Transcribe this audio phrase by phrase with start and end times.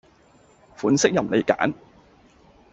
[0.77, 1.75] 款式任你揀